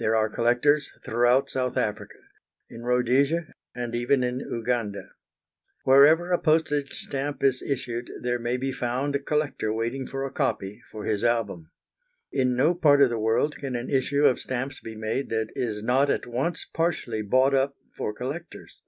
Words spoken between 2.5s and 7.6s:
in Rhodesia, and even in Uganda. Wherever a postage stamp